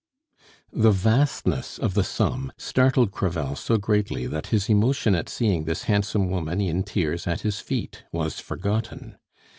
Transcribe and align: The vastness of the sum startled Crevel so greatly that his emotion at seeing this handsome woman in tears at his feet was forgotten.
The 0.73 0.89
vastness 0.89 1.77
of 1.77 1.93
the 1.93 2.03
sum 2.03 2.51
startled 2.57 3.11
Crevel 3.11 3.55
so 3.55 3.77
greatly 3.77 4.25
that 4.25 4.47
his 4.47 4.67
emotion 4.67 5.13
at 5.13 5.29
seeing 5.29 5.65
this 5.65 5.83
handsome 5.83 6.27
woman 6.31 6.59
in 6.59 6.81
tears 6.81 7.27
at 7.27 7.41
his 7.41 7.59
feet 7.59 8.01
was 8.11 8.39
forgotten. 8.39 9.19